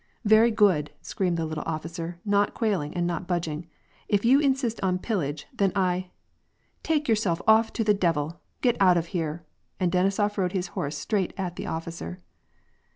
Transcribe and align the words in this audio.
"Very 0.25 0.49
good!" 0.49 0.89
screamed 1.03 1.37
the 1.37 1.45
little 1.45 1.63
officer, 1.67 2.19
not 2.25 2.55
quailing 2.55 2.95
and 2.95 3.05
not 3.05 3.27
budging." 3.27 3.67
If 4.17 4.25
you 4.25 4.39
insist 4.39 4.81
on 4.81 4.97
pillage, 4.97 5.45
then 5.53 5.71
I 5.75 6.09
"—"Take 6.81 7.07
yourself 7.07 7.39
off 7.47 7.71
to 7.73 7.83
the 7.83 7.93
devil! 7.93 8.41
Get 8.61 8.77
out 8.79 8.97
of 8.97 9.05
here!" 9.13 9.45
and 9.79 9.91
Denisof 9.91 10.37
rode 10.39 10.53
his 10.53 10.69
horse 10.69 10.97
straight 10.97 11.33
at 11.37 11.55
the 11.55 11.67
officer. 11.67 12.17